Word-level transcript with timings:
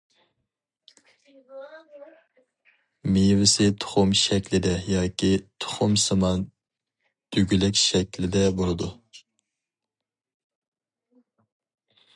مېۋىسى 3.17 3.67
تۇخۇم 3.83 4.15
شەكلىدە 4.23 4.73
ياكى 4.93 5.29
تۇخۇمسىمان 5.65 6.49
دۈگىلەك 7.37 7.81
شەكلىدە 7.85 8.45
بولىدۇ. 8.63 8.89